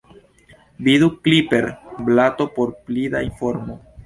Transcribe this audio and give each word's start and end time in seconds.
Vidu 0.87 1.09
"Clipper"-blato 1.25 2.49
por 2.57 2.73
pli 2.89 3.05
da 3.15 3.23
informo. 3.29 3.79